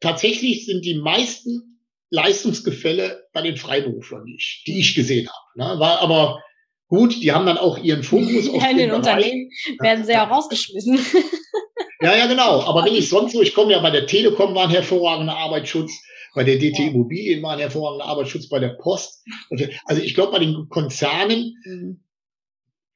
[0.00, 5.74] tatsächlich sind die meisten Leistungsgefälle bei den Freiberuflern, die ich, die ich gesehen habe.
[5.74, 5.80] Ne?
[5.80, 6.42] War aber
[6.88, 10.12] gut, die haben dann auch ihren Fokus auf ja, in den, den Unternehmen werden sie
[10.12, 10.98] ja rausgeschmissen.
[12.02, 12.62] Ja, ja, genau.
[12.62, 15.92] Aber wenn ich sonst so, ich komme ja bei der Telekom war ein hervorragender Arbeitsschutz,
[16.34, 19.24] bei der DT Immobilien war ein hervorragender Arbeitsschutz, bei der Post.
[19.84, 22.04] Also ich glaube, bei den Konzernen mhm.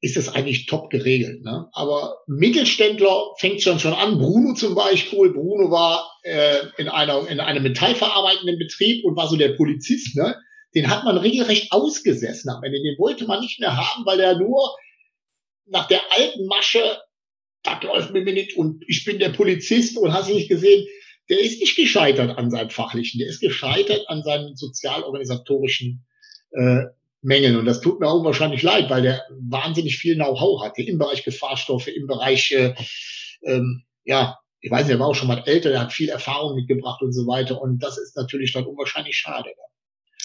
[0.00, 1.42] Ist das eigentlich top geregelt.
[1.42, 1.68] Ne?
[1.72, 4.18] Aber Mittelständler fängt schon schon an.
[4.18, 5.32] Bruno zum Beispiel.
[5.32, 10.16] Bruno war äh, in einer in einem metallverarbeitenden Betrieb und war so der Polizist.
[10.16, 10.37] Ne?
[10.74, 12.82] Den hat man regelrecht ausgesessen am Ende.
[12.82, 14.76] Den wollte man nicht mehr haben, weil er nur
[15.66, 16.98] nach der alten Masche
[17.66, 20.87] das läuft mir nicht und ich bin der Polizist und hast du nicht gesehen,
[21.28, 26.06] der ist nicht gescheitert an seinem Fachlichen, der ist gescheitert an seinen sozialorganisatorischen
[26.52, 26.82] äh,
[27.22, 27.57] Mängeln.
[27.57, 31.24] Und das tut mir auch wahrscheinlich leid, weil der wahnsinnig viel Know-how hatte im Bereich
[31.24, 32.74] Gefahrstoffe, im Bereich, äh,
[33.44, 36.57] ähm, ja, ich weiß nicht, er war auch schon mal älter, der hat viel Erfahrung
[36.57, 37.61] mitgebracht und so weiter.
[37.61, 39.50] Und das ist natürlich dann unwahrscheinlich schade.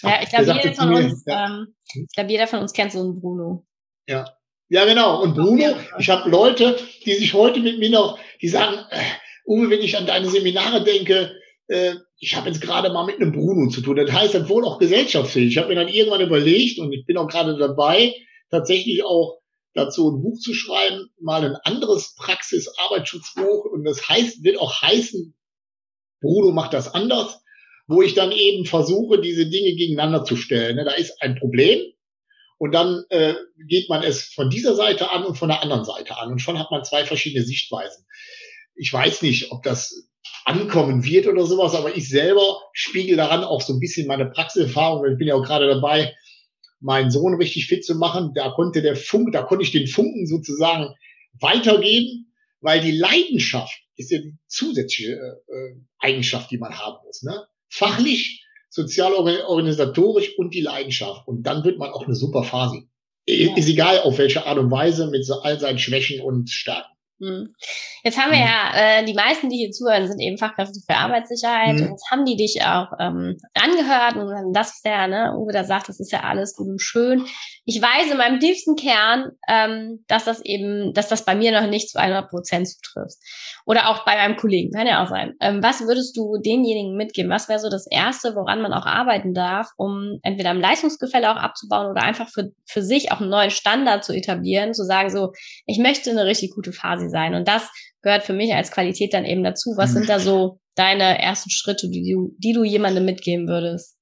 [0.03, 1.45] Ja, ich glaube, jeder von uns, ja.
[1.45, 3.65] ähm, ich glaube, jeder von uns kennt so einen Bruno.
[4.07, 4.25] Ja,
[4.69, 5.21] ja, genau.
[5.21, 9.01] Und Bruno, ich habe Leute, die sich heute mit mir noch, die sagen, äh,
[9.45, 11.35] Uwe, wenn ich an deine Seminare denke,
[11.71, 13.95] äh, ich habe jetzt gerade mal mit einem Bruno zu tun.
[13.95, 15.51] Das heißt, das wohl auch gesellschaftsfähig.
[15.51, 18.13] Ich habe mir dann irgendwann überlegt und ich bin auch gerade dabei,
[18.49, 19.39] tatsächlich auch
[19.73, 23.65] dazu ein Buch zu schreiben, mal ein anderes Praxis-Arbeitsschutzbuch.
[23.65, 25.33] Und das heißt, wird auch heißen,
[26.19, 27.41] Bruno macht das anders,
[27.87, 30.77] wo ich dann eben versuche, diese Dinge gegeneinander zu stellen.
[30.77, 31.81] Da ist ein Problem,
[32.57, 33.33] und dann äh,
[33.67, 36.31] geht man es von dieser Seite an und von der anderen Seite an.
[36.31, 38.05] Und schon hat man zwei verschiedene Sichtweisen.
[38.75, 40.10] Ich weiß nicht, ob das
[40.45, 45.05] ankommen wird oder sowas, aber ich selber spiegel daran auch so ein bisschen meine Praxiserfahrung.
[45.11, 46.13] Ich bin ja auch gerade dabei,
[46.79, 48.31] meinen Sohn richtig fit zu machen.
[48.33, 50.93] Da konnte der Funk, da konnte ich den Funken sozusagen
[51.39, 57.23] weitergeben, weil die Leidenschaft ist ja die zusätzliche äh, Eigenschaft, die man haben muss.
[57.23, 57.43] Ne?
[57.69, 61.27] Fachlich sozial organisatorisch und die Leidenschaft.
[61.27, 62.83] Und dann wird man auch eine super Phase.
[63.27, 63.55] Ja.
[63.55, 66.90] Ist egal, auf welche Art und Weise, mit all seinen Schwächen und Stärken.
[67.21, 67.53] Hm.
[68.03, 68.45] Jetzt haben wir hm.
[68.45, 71.75] ja, äh, die meisten, die hier zuhören, sind eben Fachkräfte für Arbeitssicherheit.
[71.75, 71.83] Mhm.
[71.83, 75.63] Und jetzt haben die dich auch ähm, angehört und das ist ja, ne, Uwe da
[75.63, 77.25] sagt, das ist ja alles gut und schön.
[77.65, 81.69] Ich weiß in meinem tiefsten Kern, ähm, dass das eben, dass das bei mir noch
[81.69, 83.17] nicht zu 100 Prozent zutrifft.
[83.65, 85.35] Oder auch bei meinem Kollegen, kann ja auch sein.
[85.39, 87.29] Ähm, was würdest du denjenigen mitgeben?
[87.29, 91.35] Was wäre so das Erste, woran man auch arbeiten darf, um entweder im Leistungsgefälle auch
[91.35, 95.33] abzubauen oder einfach für, für sich auch einen neuen Standard zu etablieren, zu sagen so,
[95.67, 97.35] ich möchte eine richtig gute Phase sein.
[97.35, 97.69] Und das
[98.01, 99.73] gehört für mich als Qualität dann eben dazu.
[99.77, 103.97] Was sind da so deine ersten Schritte, die du, die du jemandem mitgeben würdest?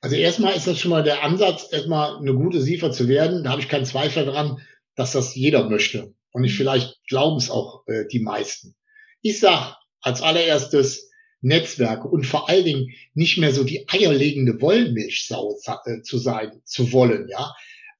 [0.00, 3.44] Also erstmal ist das schon mal der Ansatz, erstmal eine gute Siefer zu werden.
[3.44, 4.60] Da habe ich keinen Zweifel dran,
[4.94, 6.14] dass das jeder möchte.
[6.32, 8.74] Und ich vielleicht glauben es auch äh, die meisten.
[9.22, 15.56] Ich sag als allererstes Netzwerke und vor allen Dingen nicht mehr so die eierlegende Wollmilchsau
[15.84, 17.52] äh, zu sein, zu wollen, ja.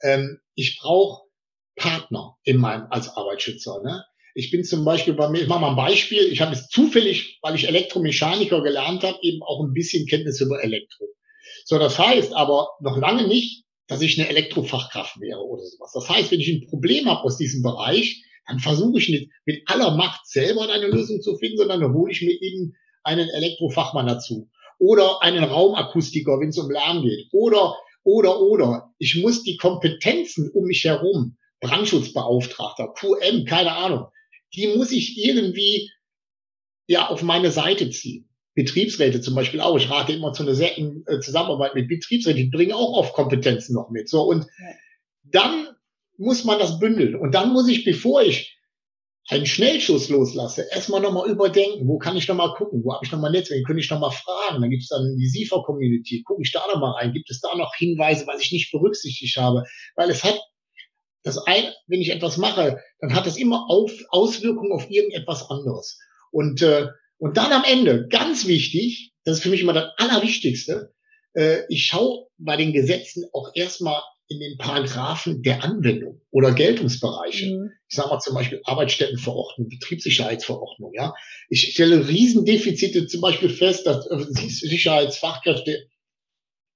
[0.03, 1.29] Ähm, ich brauche
[1.77, 3.83] Partner in meinem als Arbeitsschützer.
[3.83, 4.05] Ne?
[4.35, 7.39] Ich bin zum Beispiel bei mir, ich mache mal ein Beispiel, ich habe es zufällig,
[7.43, 11.07] weil ich Elektromechaniker gelernt habe, eben auch ein bisschen Kenntnisse über Elektro.
[11.65, 15.93] So, das heißt aber noch lange nicht, dass ich eine Elektrofachkraft wäre oder sowas.
[15.93, 19.63] Das heißt, wenn ich ein Problem habe aus diesem Bereich, dann versuche ich nicht mit
[19.67, 24.07] aller Macht selber eine Lösung zu finden, sondern dann hole ich mir eben einen Elektrofachmann
[24.07, 24.49] dazu.
[24.79, 27.29] Oder einen Raumakustiker, wenn es um Lärm geht.
[27.33, 28.93] Oder, oder, oder.
[28.99, 34.07] Ich muss die Kompetenzen um mich herum, Brandschutzbeauftragter, QM, keine Ahnung,
[34.55, 35.91] die muss ich irgendwie
[36.87, 38.29] ja auf meine Seite ziehen.
[38.55, 39.77] Betriebsräte zum Beispiel auch.
[39.79, 42.43] Ich rate immer zu einer sehr äh, Zusammenarbeit mit Betriebsräten.
[42.43, 44.11] Die bringen auch oft Kompetenzen noch mit.
[44.11, 44.47] So und
[45.23, 45.69] dann
[46.19, 47.15] muss man das bündeln.
[47.15, 48.59] Und dann muss ich, bevor ich
[49.29, 53.31] einen Schnellschuss loslasse, erstmal nochmal überdenken, wo kann ich nochmal gucken, wo habe ich nochmal
[53.31, 56.93] Netzwerke, könnte ich nochmal fragen, dann gibt es dann die SIFA-Community, gucke ich da nochmal
[56.95, 59.63] rein, gibt es da noch Hinweise, was ich nicht berücksichtigt habe,
[59.95, 60.39] weil es hat
[61.23, 65.99] das ein, wenn ich etwas mache, dann hat das immer auf, Auswirkungen auf irgendetwas anderes.
[66.31, 70.93] Und, äh, und dann am Ende, ganz wichtig, das ist für mich immer das Allerwichtigste,
[71.35, 77.47] äh, ich schaue bei den Gesetzen auch erstmal in den Paragraphen der Anwendung oder Geltungsbereiche.
[77.47, 77.71] Mhm.
[77.89, 80.93] Ich sage mal zum Beispiel Arbeitsstättenverordnung, Betriebssicherheitsverordnung.
[80.95, 81.15] Ja,
[81.49, 85.87] ich stelle Riesendefizite zum Beispiel fest, dass Sicherheitsfachkräfte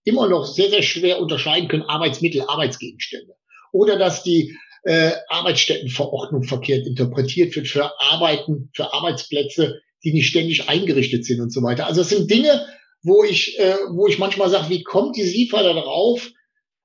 [0.04, 3.34] immer noch sehr sehr schwer unterscheiden können Arbeitsmittel, Arbeitsgegenstände
[3.76, 10.68] oder dass die äh, Arbeitsstättenverordnung verkehrt interpretiert wird für Arbeiten, für Arbeitsplätze, die nicht ständig
[10.68, 11.86] eingerichtet sind und so weiter.
[11.86, 12.66] Also es sind Dinge,
[13.02, 16.30] wo ich, äh, wo ich manchmal sage, wie kommt die SIFA da drauf,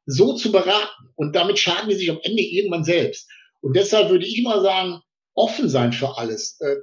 [0.05, 1.09] so zu beraten?
[1.15, 3.29] Und damit schaden die sich am Ende irgendwann selbst.
[3.61, 4.99] Und deshalb würde ich mal sagen,
[5.33, 6.59] offen sein für alles.
[6.59, 6.77] Äh,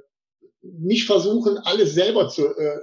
[0.61, 2.79] nicht versuchen, alles selber zu, äh,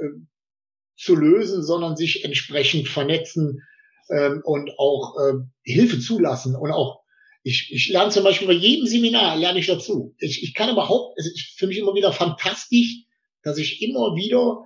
[0.97, 3.63] zu lösen, sondern sich entsprechend vernetzen
[4.11, 7.06] ähm, und auch äh, Hilfe zulassen und auch
[7.47, 10.17] ich, ich lerne zum Beispiel bei jedem Seminar lerne ich dazu.
[10.19, 13.05] Ich, ich kann überhaupt, es ist für mich immer wieder fantastisch,
[13.45, 14.65] dass ich immer wieder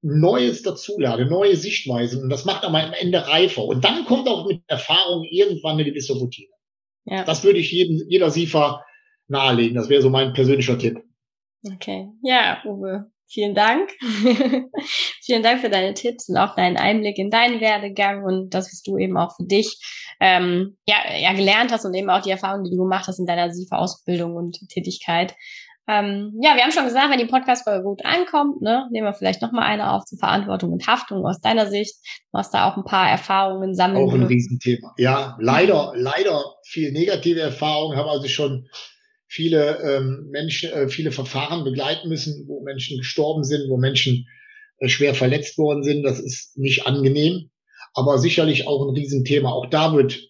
[0.00, 2.22] Neues dazulade, neue Sichtweisen.
[2.22, 3.64] Und das macht aber am Ende reifer.
[3.64, 6.48] Und dann kommt auch mit Erfahrung irgendwann eine gewisse Routine.
[7.04, 7.24] Ja.
[7.24, 8.82] Das würde ich jedem, jeder SIFA
[9.28, 9.76] nahelegen.
[9.76, 10.98] Das wäre so mein persönlicher Tipp.
[11.74, 12.08] Okay.
[12.22, 13.10] Ja, Uwe.
[13.32, 13.90] Vielen Dank.
[15.22, 18.82] Vielen Dank für deine Tipps und auch deinen Einblick in deinen Werdegang und das, was
[18.82, 19.78] du eben auch für dich
[20.20, 23.24] ähm, ja, ja gelernt hast und eben auch die Erfahrungen, die du gemacht hast in
[23.24, 25.34] deiner SIFA-Ausbildung und Tätigkeit.
[25.88, 29.42] Ähm, ja, wir haben schon gesagt, wenn die Podcast-Folge gut ankommt, ne, nehmen wir vielleicht
[29.42, 31.96] nochmal eine auf zur Verantwortung und Haftung aus deiner Sicht.
[32.32, 34.08] Du hast da auch ein paar Erfahrungen sammeln.
[34.08, 34.94] Auch ein Riesenthema.
[34.98, 38.68] Ja, leider, leider viel negative Erfahrungen, haben also schon
[39.32, 44.26] viele ähm, Menschen, äh, viele Verfahren begleiten müssen, wo Menschen gestorben sind, wo Menschen
[44.78, 46.02] äh, schwer verletzt worden sind.
[46.02, 47.48] Das ist nicht angenehm,
[47.94, 49.50] aber sicherlich auch ein Riesenthema.
[49.50, 50.20] Auch da wird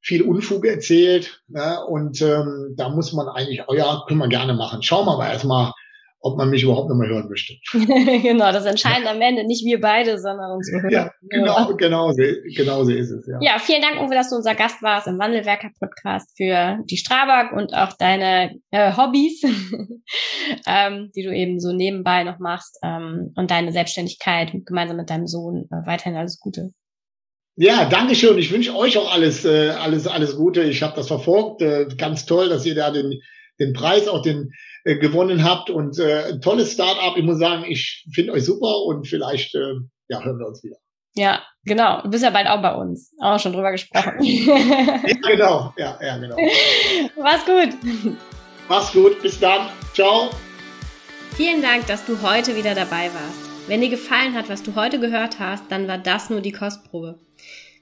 [0.00, 1.78] viel Unfug erzählt ne?
[1.86, 4.82] und ähm, da muss man eigentlich, oh ja, können wir gerne machen.
[4.82, 5.72] Schauen wir aber erstmal,
[6.24, 7.54] ob man mich überhaupt noch mal hören möchte.
[8.22, 10.92] genau, das entscheiden am Ende nicht wir beide, sondern unsere Hörer.
[10.92, 12.22] Ja, genau, genau, so,
[12.56, 13.26] genau so ist es.
[13.26, 13.38] Ja.
[13.42, 17.74] ja, vielen Dank, Uwe, dass du unser Gast warst im Wandelwerker-Podcast für die Strabag und
[17.74, 19.42] auch deine äh, Hobbys,
[20.66, 25.26] ähm, die du eben so nebenbei noch machst ähm, und deine Selbstständigkeit gemeinsam mit deinem
[25.26, 25.68] Sohn.
[25.70, 26.70] Äh, weiterhin alles Gute.
[27.56, 28.38] Ja, danke schön.
[28.38, 30.62] Ich wünsche euch auch alles, äh, alles, alles Gute.
[30.62, 31.60] Ich habe das verfolgt.
[31.60, 33.20] Äh, ganz toll, dass ihr da den,
[33.60, 34.50] den Preis, auch den
[34.84, 37.16] äh, gewonnen habt und äh, ein tolles Start-up.
[37.16, 39.74] Ich muss sagen, ich finde euch super und vielleicht äh,
[40.08, 40.76] ja, hören wir uns wieder.
[41.16, 42.02] Ja, genau.
[42.02, 43.12] Du bist ja bald auch bei uns.
[43.20, 44.16] Auch schon drüber gesprochen.
[44.20, 45.72] ja, genau.
[45.76, 46.36] Ja, ja, genau.
[47.16, 47.68] Mach's gut.
[48.68, 49.22] Mach's gut.
[49.22, 49.68] Bis dann.
[49.94, 50.30] Ciao.
[51.34, 53.68] Vielen Dank, dass du heute wieder dabei warst.
[53.68, 57.18] Wenn dir gefallen hat, was du heute gehört hast, dann war das nur die Kostprobe.